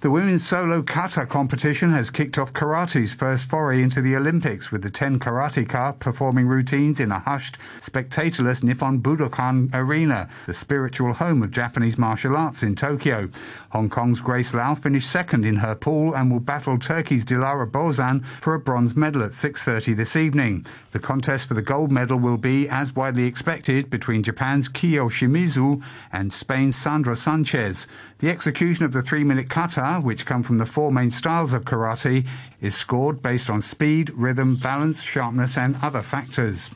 The 0.00 0.10
women's 0.10 0.48
solo 0.48 0.80
kata 0.80 1.26
competition 1.26 1.90
has 1.90 2.08
kicked 2.08 2.38
off 2.38 2.54
karate's 2.54 3.12
first 3.12 3.46
foray 3.50 3.82
into 3.82 4.00
the 4.00 4.16
Olympics 4.16 4.72
with 4.72 4.80
the 4.80 4.88
10 4.88 5.18
karateka 5.18 5.98
performing 5.98 6.46
routines 6.46 7.00
in 7.00 7.12
a 7.12 7.18
hushed, 7.18 7.58
spectatorless 7.82 8.62
Nippon 8.62 9.02
Budokan 9.02 9.68
Arena, 9.74 10.30
the 10.46 10.54
spiritual 10.54 11.12
home 11.12 11.42
of 11.42 11.50
Japanese 11.50 11.98
martial 11.98 12.34
arts 12.34 12.62
in 12.62 12.76
Tokyo. 12.76 13.28
Hong 13.72 13.90
Kong's 13.90 14.22
Grace 14.22 14.54
Lau 14.54 14.74
finished 14.74 15.10
second 15.10 15.44
in 15.44 15.56
her 15.56 15.74
pool 15.74 16.14
and 16.14 16.32
will 16.32 16.40
battle 16.40 16.78
Turkey's 16.78 17.26
Dilara 17.26 17.70
Bozan 17.70 18.24
for 18.24 18.54
a 18.54 18.58
bronze 18.58 18.96
medal 18.96 19.22
at 19.22 19.32
6.30 19.32 19.94
this 19.94 20.16
evening. 20.16 20.64
The 20.92 20.98
contest 20.98 21.46
for 21.46 21.52
the 21.52 21.60
gold 21.60 21.92
medal 21.92 22.18
will 22.18 22.38
be, 22.38 22.70
as 22.70 22.96
widely 22.96 23.26
expected, 23.26 23.90
between 23.90 24.22
Japan's 24.22 24.66
Kiyo 24.66 25.10
Shimizu 25.10 25.82
and 26.10 26.32
Spain's 26.32 26.76
Sandra 26.76 27.16
Sanchez. 27.16 27.86
The 28.20 28.30
execution 28.30 28.84
of 28.84 28.92
the 28.92 29.02
three-minute 29.02 29.48
kata, 29.48 29.89
which 29.98 30.26
come 30.26 30.42
from 30.42 30.58
the 30.58 30.66
four 30.66 30.92
main 30.92 31.10
styles 31.10 31.52
of 31.52 31.64
karate, 31.64 32.26
is 32.60 32.76
scored 32.76 33.22
based 33.22 33.50
on 33.50 33.60
speed, 33.62 34.10
rhythm, 34.10 34.56
balance, 34.56 35.02
sharpness 35.02 35.56
and 35.56 35.76
other 35.82 36.02
factors. 36.02 36.70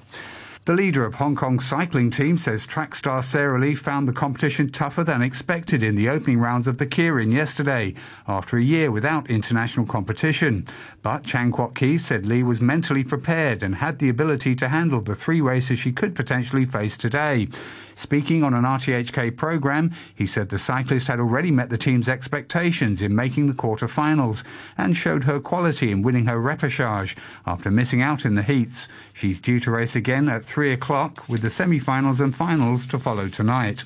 The 0.66 0.73
leader 0.73 1.04
of 1.04 1.16
Hong 1.16 1.37
Kong's 1.37 1.66
cycling 1.66 2.11
team 2.11 2.38
says 2.38 2.66
track 2.66 2.94
star 2.94 3.21
Sarah 3.21 3.61
Lee 3.61 3.75
found 3.75 4.09
the 4.09 4.14
competition 4.14 4.73
tougher 4.73 5.04
than 5.04 5.21
expected 5.21 5.83
in 5.83 5.94
the 5.94 6.09
opening 6.09 6.38
rounds 6.38 6.66
of 6.66 6.78
the 6.78 6.87
Keirin 6.87 7.35
yesterday, 7.35 7.92
after 8.26 8.56
a 8.56 8.62
year 8.62 8.90
without 8.90 9.28
international 9.28 9.85
competition. 9.85 10.66
But 11.02 11.23
Chan 11.25 11.52
Kwok 11.52 11.75
Ki 11.75 11.99
said 11.99 12.25
Lee 12.25 12.42
was 12.42 12.62
mentally 12.62 13.04
prepared 13.04 13.62
and 13.62 13.75
had 13.75 13.99
the 13.99 14.09
ability 14.09 14.54
to 14.54 14.68
handle 14.68 15.02
the 15.02 15.14
three 15.14 15.42
races 15.42 15.78
she 15.78 15.92
could 15.92 16.14
potentially 16.14 16.64
face 16.64 16.97
today. 16.97 17.49
Speaking 17.97 18.42
on 18.42 18.54
an 18.54 18.64
RTHK 18.64 19.37
programme, 19.37 19.92
he 20.14 20.26
said 20.26 20.49
the 20.49 20.59
cyclist 20.59 21.06
had 21.06 21.21
already 21.21 21.50
met 21.50 21.71
the 21.71 21.78
team's 21.78 22.09
expectations 22.09 23.00
in 23.00 23.14
making 23.14 23.47
the 23.47 23.54
quarter-finals 23.54 24.42
and 24.76 24.97
showed 24.97 25.25
her 25.25 25.38
quality 25.38 25.92
in 25.92 26.02
winning 26.02 26.26
her 26.26 26.38
repechage 26.40 27.16
after 27.47 27.71
missing 27.71 28.02
out 28.02 28.25
in 28.25 28.35
the 28.35 28.42
heats. 28.42 28.88
She's 29.12 29.40
due 29.40 29.61
to 29.61 29.71
race 29.71 29.94
again 29.94 30.28
at 30.28 30.44
3 30.54 30.73
o'clock 30.73 31.28
with 31.28 31.42
the 31.42 31.50
semi-finals 31.50 32.20
and 32.20 32.32
finals 32.32 32.87
to 32.87 32.96
follow 32.96 33.26
tonight. 33.26 33.82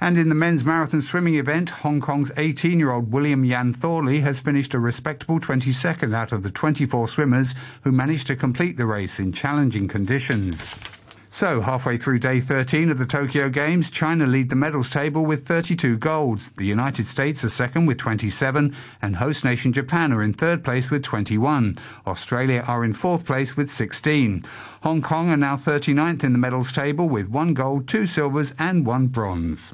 And 0.00 0.16
in 0.16 0.30
the 0.30 0.34
men's 0.34 0.64
marathon 0.64 1.02
swimming 1.02 1.34
event, 1.34 1.68
Hong 1.68 2.00
Kong's 2.00 2.32
18 2.38 2.78
year 2.78 2.90
old 2.90 3.12
William 3.12 3.44
Yan 3.44 3.74
Thorley 3.74 4.20
has 4.20 4.40
finished 4.40 4.72
a 4.72 4.78
respectable 4.78 5.38
22nd 5.38 6.14
out 6.14 6.32
of 6.32 6.42
the 6.42 6.50
24 6.50 7.08
swimmers 7.08 7.54
who 7.84 7.92
managed 7.92 8.26
to 8.28 8.36
complete 8.36 8.78
the 8.78 8.86
race 8.86 9.20
in 9.20 9.34
challenging 9.34 9.86
conditions. 9.86 10.91
So, 11.34 11.62
halfway 11.62 11.96
through 11.96 12.18
day 12.18 12.40
13 12.40 12.90
of 12.90 12.98
the 12.98 13.06
Tokyo 13.06 13.48
Games, 13.48 13.90
China 13.90 14.26
lead 14.26 14.50
the 14.50 14.54
medals 14.54 14.90
table 14.90 15.24
with 15.24 15.46
32 15.46 15.96
golds. 15.96 16.50
The 16.50 16.66
United 16.66 17.06
States 17.06 17.42
are 17.42 17.48
second 17.48 17.86
with 17.86 17.96
27, 17.96 18.76
and 19.00 19.16
host 19.16 19.42
nation 19.42 19.72
Japan 19.72 20.12
are 20.12 20.22
in 20.22 20.34
third 20.34 20.62
place 20.62 20.90
with 20.90 21.02
21. 21.02 21.76
Australia 22.06 22.62
are 22.68 22.84
in 22.84 22.92
fourth 22.92 23.24
place 23.24 23.56
with 23.56 23.70
16. 23.70 24.44
Hong 24.82 25.00
Kong 25.00 25.30
are 25.30 25.38
now 25.38 25.56
39th 25.56 26.22
in 26.22 26.34
the 26.34 26.38
medals 26.38 26.70
table 26.70 27.08
with 27.08 27.30
one 27.30 27.54
gold, 27.54 27.88
two 27.88 28.04
silvers, 28.04 28.52
and 28.58 28.84
one 28.84 29.06
bronze. 29.06 29.72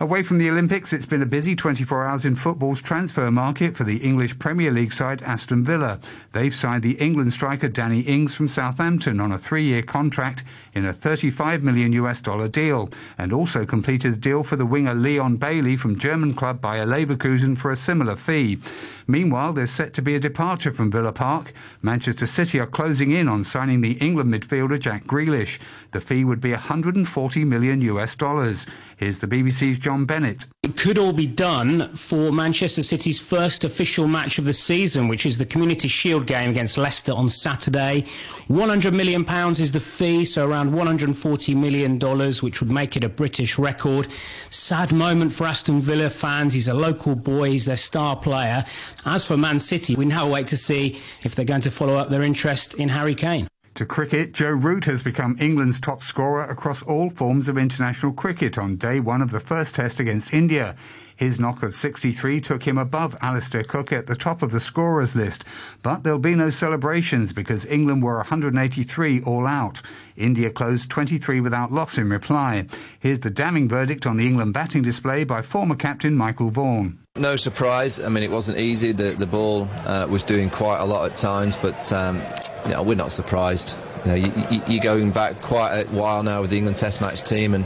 Away 0.00 0.24
from 0.24 0.38
the 0.38 0.50
Olympics, 0.50 0.92
it's 0.92 1.06
been 1.06 1.22
a 1.22 1.26
busy 1.26 1.54
24 1.54 2.04
hours 2.04 2.24
in 2.24 2.34
football's 2.34 2.82
transfer 2.82 3.30
market 3.30 3.76
for 3.76 3.84
the 3.84 3.98
English 3.98 4.36
Premier 4.40 4.72
League 4.72 4.92
side 4.92 5.22
Aston 5.22 5.62
Villa. 5.62 6.00
They've 6.32 6.52
signed 6.52 6.82
the 6.82 6.94
England 6.94 7.32
striker 7.32 7.68
Danny 7.68 8.00
Ings 8.00 8.34
from 8.34 8.48
Southampton 8.48 9.20
on 9.20 9.30
a 9.30 9.38
three-year 9.38 9.82
contract 9.82 10.42
in 10.74 10.84
a 10.84 10.92
35 10.92 11.62
million 11.62 11.92
US 11.92 12.20
dollar 12.20 12.48
deal, 12.48 12.90
and 13.18 13.32
also 13.32 13.64
completed 13.64 14.14
the 14.14 14.18
deal 14.18 14.42
for 14.42 14.56
the 14.56 14.66
winger 14.66 14.94
Leon 14.94 15.36
Bailey 15.36 15.76
from 15.76 15.96
German 15.96 16.34
club 16.34 16.60
Bayer 16.60 16.86
Leverkusen 16.86 17.56
for 17.56 17.70
a 17.70 17.76
similar 17.76 18.16
fee. 18.16 18.58
Meanwhile, 19.06 19.52
there's 19.52 19.70
set 19.70 19.92
to 19.94 20.02
be 20.02 20.16
a 20.16 20.20
departure 20.20 20.72
from 20.72 20.90
Villa 20.90 21.12
Park. 21.12 21.52
Manchester 21.82 22.26
City 22.26 22.58
are 22.58 22.66
closing 22.66 23.12
in 23.12 23.28
on 23.28 23.44
signing 23.44 23.80
the 23.80 23.92
England 23.98 24.32
midfielder 24.32 24.80
Jack 24.80 25.04
Grealish. 25.04 25.60
The 25.92 26.00
fee 26.00 26.24
would 26.24 26.40
be 26.40 26.50
140 26.50 27.44
million 27.44 27.80
US 27.82 28.16
dollars. 28.16 28.66
Here's 28.96 29.20
the 29.20 29.28
BBC's 29.28 29.78
John 29.84 30.06
Bennett. 30.06 30.46
It 30.62 30.78
could 30.78 30.96
all 30.96 31.12
be 31.12 31.26
done 31.26 31.94
for 31.94 32.32
Manchester 32.32 32.82
City's 32.82 33.20
first 33.20 33.64
official 33.64 34.08
match 34.08 34.38
of 34.38 34.46
the 34.46 34.54
season, 34.54 35.08
which 35.08 35.26
is 35.26 35.36
the 35.36 35.44
Community 35.44 35.88
Shield 35.88 36.26
game 36.26 36.48
against 36.48 36.78
Leicester 36.78 37.12
on 37.12 37.28
Saturday. 37.28 38.06
£100 38.48 38.94
million 38.94 39.28
is 39.60 39.72
the 39.72 39.80
fee, 39.80 40.24
so 40.24 40.48
around 40.48 40.72
$140 40.72 41.54
million, 41.54 41.98
which 42.40 42.62
would 42.62 42.70
make 42.70 42.96
it 42.96 43.04
a 43.04 43.10
British 43.10 43.58
record. 43.58 44.08
Sad 44.48 44.90
moment 44.90 45.34
for 45.34 45.46
Aston 45.46 45.82
Villa 45.82 46.08
fans. 46.08 46.54
He's 46.54 46.68
a 46.68 46.72
local 46.72 47.14
boy, 47.14 47.50
he's 47.50 47.66
their 47.66 47.76
star 47.76 48.16
player. 48.16 48.64
As 49.04 49.22
for 49.22 49.36
Man 49.36 49.58
City, 49.58 49.94
we 49.96 50.06
now 50.06 50.26
wait 50.26 50.46
to 50.46 50.56
see 50.56 50.98
if 51.24 51.34
they're 51.34 51.44
going 51.44 51.60
to 51.60 51.70
follow 51.70 51.96
up 51.96 52.08
their 52.08 52.22
interest 52.22 52.72
in 52.76 52.88
Harry 52.88 53.14
Kane. 53.14 53.48
To 53.74 53.84
cricket, 53.84 54.32
Joe 54.32 54.52
Root 54.52 54.84
has 54.84 55.02
become 55.02 55.36
England's 55.40 55.80
top 55.80 56.04
scorer 56.04 56.44
across 56.44 56.80
all 56.84 57.10
forms 57.10 57.48
of 57.48 57.58
international 57.58 58.12
cricket 58.12 58.56
on 58.56 58.76
day 58.76 59.00
one 59.00 59.20
of 59.20 59.32
the 59.32 59.40
first 59.40 59.74
test 59.74 59.98
against 59.98 60.32
India. 60.32 60.76
His 61.16 61.38
knock 61.38 61.62
of 61.62 61.74
63 61.74 62.40
took 62.40 62.64
him 62.64 62.78
above 62.78 63.16
Alastair 63.20 63.62
Cook 63.62 63.92
at 63.92 64.06
the 64.06 64.16
top 64.16 64.42
of 64.42 64.50
the 64.50 64.60
scorers 64.60 65.14
list. 65.14 65.44
But 65.82 66.02
there'll 66.02 66.18
be 66.18 66.34
no 66.34 66.50
celebrations 66.50 67.32
because 67.32 67.66
England 67.66 68.02
were 68.02 68.16
183 68.16 69.22
all 69.22 69.46
out. 69.46 69.80
India 70.16 70.50
closed 70.50 70.90
23 70.90 71.40
without 71.40 71.72
loss 71.72 71.98
in 71.98 72.08
reply. 72.10 72.66
Here's 72.98 73.20
the 73.20 73.30
damning 73.30 73.68
verdict 73.68 74.06
on 74.06 74.16
the 74.16 74.26
England 74.26 74.54
batting 74.54 74.82
display 74.82 75.24
by 75.24 75.42
former 75.42 75.76
captain 75.76 76.14
Michael 76.16 76.50
Vaughan. 76.50 76.98
No 77.16 77.36
surprise. 77.36 78.00
I 78.00 78.08
mean, 78.08 78.24
it 78.24 78.30
wasn't 78.30 78.58
easy. 78.58 78.90
The, 78.90 79.10
the 79.10 79.26
ball 79.26 79.68
uh, 79.86 80.08
was 80.10 80.24
doing 80.24 80.50
quite 80.50 80.78
a 80.78 80.84
lot 80.84 81.10
at 81.10 81.16
times, 81.16 81.56
but 81.56 81.92
um, 81.92 82.20
you 82.66 82.72
know, 82.72 82.82
we're 82.82 82.96
not 82.96 83.12
surprised. 83.12 83.76
You 84.04 84.10
know, 84.10 84.16
you, 84.16 84.62
you're 84.66 84.82
going 84.82 85.12
back 85.12 85.40
quite 85.40 85.82
a 85.82 85.84
while 85.86 86.24
now 86.24 86.40
with 86.40 86.50
the 86.50 86.58
England 86.58 86.76
Test 86.76 87.00
match 87.00 87.22
team, 87.22 87.54
and 87.54 87.64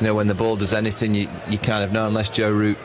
you 0.00 0.06
know, 0.06 0.14
when 0.14 0.26
the 0.26 0.34
ball 0.34 0.56
does 0.56 0.74
anything, 0.74 1.14
you, 1.14 1.28
you 1.48 1.58
kind 1.58 1.82
of 1.82 1.92
know 1.92 2.06
unless 2.06 2.28
Joe 2.28 2.52
Root 2.52 2.78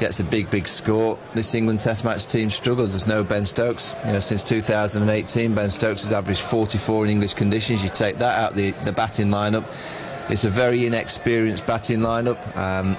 gets 0.00 0.20
a 0.20 0.24
big, 0.24 0.50
big 0.50 0.66
score, 0.66 1.18
this 1.34 1.54
England 1.54 1.80
Test 1.80 2.04
match 2.04 2.26
team 2.26 2.50
struggles. 2.50 2.92
There's 2.92 3.06
no 3.06 3.22
Ben 3.22 3.44
Stokes. 3.44 3.94
You 4.06 4.12
know, 4.12 4.20
since 4.20 4.42
2018, 4.44 5.54
Ben 5.54 5.70
Stokes 5.70 6.02
has 6.02 6.12
averaged 6.12 6.40
44 6.40 7.04
in 7.04 7.10
English 7.10 7.34
conditions. 7.34 7.84
You 7.84 7.90
take 7.90 8.18
that 8.18 8.38
out 8.38 8.54
the, 8.54 8.72
the 8.84 8.92
batting 8.92 9.28
lineup. 9.28 9.64
It's 10.30 10.44
a 10.44 10.50
very 10.50 10.86
inexperienced 10.86 11.66
batting 11.66 12.00
lineup. 12.00 12.56
Um, 12.56 12.96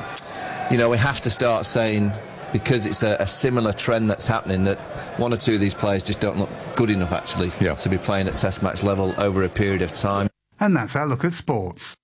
you 0.71 0.77
know, 0.77 0.89
we 0.89 0.97
have 0.97 1.21
to 1.21 1.29
start 1.29 1.65
saying 1.65 2.11
because 2.53 2.85
it's 2.85 3.03
a, 3.03 3.17
a, 3.19 3.27
similar 3.27 3.73
trend 3.73 4.09
that's 4.09 4.25
happening 4.25 4.63
that 4.63 4.77
one 5.19 5.33
or 5.33 5.37
two 5.37 5.55
of 5.55 5.59
these 5.59 5.73
players 5.73 6.03
just 6.03 6.21
don't 6.21 6.37
look 6.37 6.49
good 6.75 6.89
enough 6.89 7.11
actually 7.11 7.51
yeah. 7.59 7.73
to 7.73 7.89
be 7.89 7.97
playing 7.97 8.27
at 8.27 8.35
test 8.35 8.63
match 8.63 8.81
level 8.81 9.13
over 9.17 9.43
a 9.43 9.49
period 9.49 9.81
of 9.81 9.93
time. 9.93 10.29
And 10.59 10.75
that's 10.75 10.95
our 10.95 11.05
look 11.05 11.25
at 11.25 11.33
sports. 11.33 11.95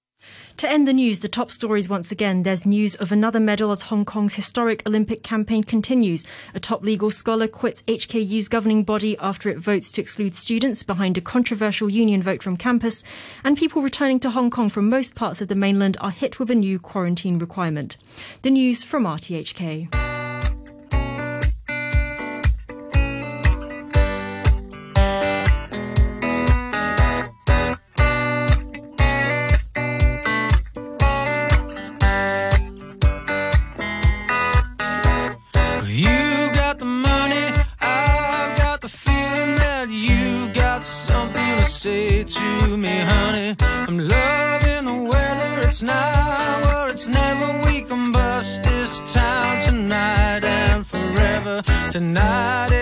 To 0.61 0.69
end 0.69 0.87
the 0.87 0.93
news, 0.93 1.21
the 1.21 1.27
top 1.27 1.49
stories 1.49 1.89
once 1.89 2.11
again. 2.11 2.43
There's 2.43 2.67
news 2.67 2.93
of 2.93 3.11
another 3.11 3.39
medal 3.39 3.71
as 3.71 3.81
Hong 3.81 4.05
Kong's 4.05 4.35
historic 4.35 4.87
Olympic 4.87 5.23
campaign 5.23 5.63
continues. 5.63 6.23
A 6.53 6.59
top 6.59 6.83
legal 6.83 7.09
scholar 7.09 7.47
quits 7.47 7.81
HKU's 7.87 8.47
governing 8.47 8.83
body 8.83 9.17
after 9.17 9.49
it 9.49 9.57
votes 9.57 9.89
to 9.89 10.01
exclude 10.01 10.35
students 10.35 10.83
behind 10.83 11.17
a 11.17 11.21
controversial 11.21 11.89
union 11.89 12.21
vote 12.21 12.43
from 12.43 12.57
campus. 12.57 13.03
And 13.43 13.57
people 13.57 13.81
returning 13.81 14.19
to 14.19 14.29
Hong 14.29 14.51
Kong 14.51 14.69
from 14.69 14.87
most 14.87 15.15
parts 15.15 15.41
of 15.41 15.47
the 15.47 15.55
mainland 15.55 15.97
are 15.99 16.11
hit 16.11 16.37
with 16.37 16.51
a 16.51 16.55
new 16.55 16.77
quarantine 16.77 17.39
requirement. 17.39 17.97
The 18.43 18.51
news 18.51 18.83
from 18.83 19.05
RTHK. 19.05 20.10
Tonight 51.91 52.80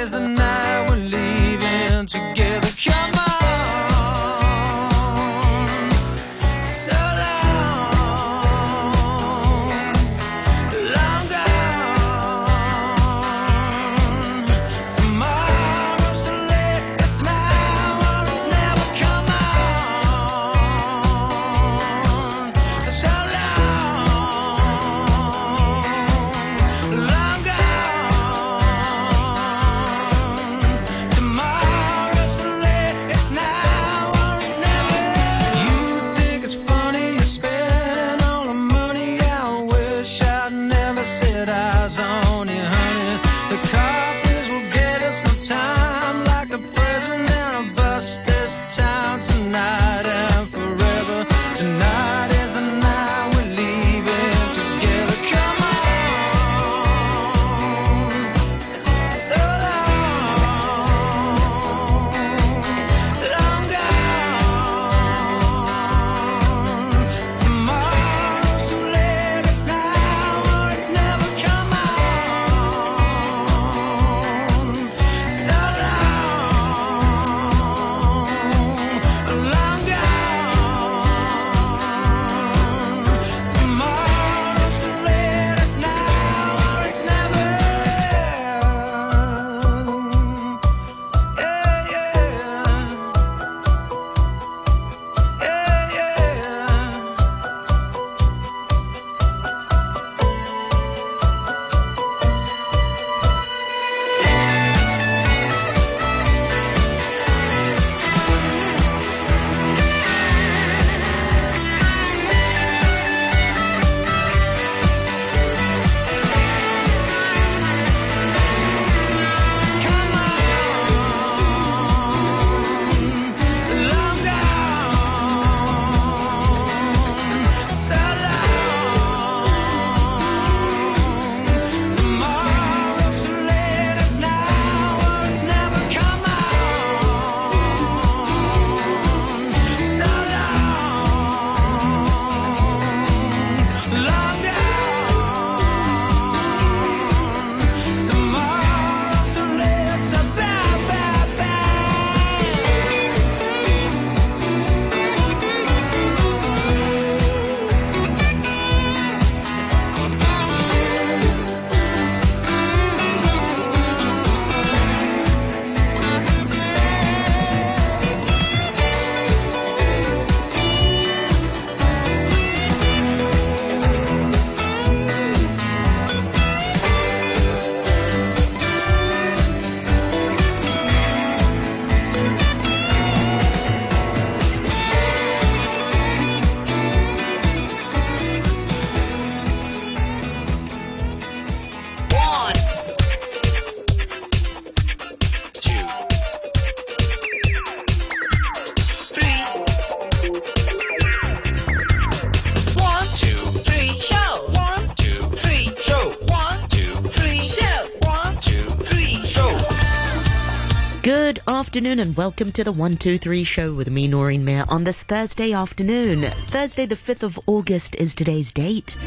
afternoon 211.79 211.99
and 212.01 212.17
welcome 212.17 212.51
to 212.51 212.61
the 212.61 212.73
123 212.73 213.41
show 213.45 213.71
with 213.71 213.89
me, 213.89 214.05
Noreen 214.05 214.43
Mir, 214.43 214.65
on 214.67 214.83
this 214.83 215.01
Thursday 215.01 215.53
afternoon. 215.53 216.23
Thursday, 216.47 216.85
the 216.85 216.97
5th 216.97 217.23
of 217.23 217.39
August 217.47 217.95
is 217.95 218.13
today's 218.13 218.51
date. 218.51 218.97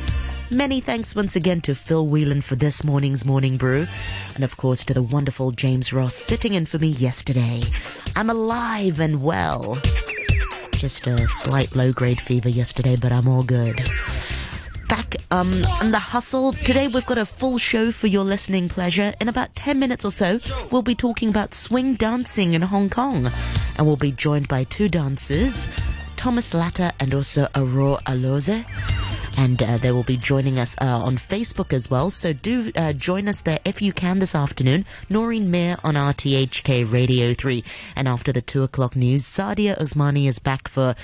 Many 0.50 0.80
thanks 0.80 1.14
once 1.14 1.37
again 1.37 1.61
to 1.62 1.74
Phil 1.74 2.06
Whelan 2.06 2.40
for 2.40 2.56
this 2.56 2.82
morning's 2.82 3.26
morning 3.26 3.58
brew, 3.58 3.87
and 4.37 4.42
of 4.42 4.56
course 4.56 4.87
to 4.87 4.94
the 4.94 5.02
wonderful 5.02 5.50
James 5.50 5.92
Ross 5.92 6.14
sitting 6.14 6.54
in 6.54 6.64
for 6.64 6.78
me 6.78 6.88
yesterday. 6.88 7.61
I'm 8.16 8.30
alive 8.30 9.00
and 9.00 9.22
well. 9.22 9.76
Just 10.70 11.06
a 11.06 11.28
slight 11.28 11.76
low 11.76 11.92
grade 11.92 12.22
fever 12.22 12.48
yesterday, 12.48 12.96
but 12.96 13.12
I'm 13.12 13.28
all 13.28 13.42
good 13.42 13.87
um, 15.33 15.64
on 15.81 15.90
the 15.90 15.99
hustle. 15.99 16.53
Today 16.53 16.88
we've 16.88 17.07
got 17.07 17.16
a 17.16 17.25
full 17.25 17.57
show 17.57 17.90
for 17.90 18.07
your 18.07 18.23
listening 18.23 18.68
pleasure. 18.68 19.14
In 19.18 19.29
about 19.29 19.55
10 19.55 19.79
minutes 19.79 20.05
or 20.05 20.11
so, 20.11 20.38
we'll 20.71 20.83
be 20.83 20.95
talking 20.95 21.31
about 21.31 21.55
swing 21.55 21.95
dancing 21.95 22.53
in 22.53 22.61
Hong 22.61 22.90
Kong. 22.90 23.31
And 23.77 23.87
we'll 23.87 23.97
be 23.97 24.12
joined 24.12 24.49
by 24.49 24.64
two 24.64 24.88
dancers 24.88 25.55
Thomas 26.16 26.53
Latta 26.53 26.92
and 27.01 27.14
also 27.14 27.49
Aurora 27.55 27.99
Aloze 28.07 28.64
and 29.37 29.62
uh, 29.62 29.79
they 29.79 29.90
will 29.90 30.03
be 30.03 30.16
joining 30.16 30.59
us 30.59 30.77
uh, 30.81 30.85
on 30.85 31.16
Facebook 31.16 31.73
as 31.73 31.90
well. 31.90 32.11
So 32.11 32.33
do 32.33 32.71
uh, 32.77 32.92
join 32.92 33.29
us 33.29 33.42
there 33.42 33.61
if 33.64 33.83
you 33.83 33.92
can 33.92 34.18
this 34.18 34.35
afternoon. 34.35 34.85
Noreen 35.09 35.51
Mir 35.51 35.79
on 35.83 35.95
RTHK 35.95 36.90
Radio 36.90 37.35
3. 37.35 37.64
And 37.97 38.09
after 38.09 38.33
the 38.33 38.42
2 38.42 38.62
o'clock 38.62 38.97
news, 38.97 39.25
Sadia 39.25 39.79
Osmani 39.81 40.29
is 40.29 40.38
back 40.38 40.68
for 40.68 40.95